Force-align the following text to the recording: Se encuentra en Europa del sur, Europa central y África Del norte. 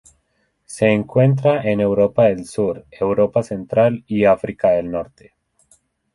Se 0.65 0.87
encuentra 0.87 1.61
en 1.61 1.79
Europa 1.79 2.23
del 2.23 2.45
sur, 2.47 2.87
Europa 2.89 3.43
central 3.43 4.03
y 4.07 4.25
África 4.25 4.71
Del 4.71 4.89
norte. 4.89 5.35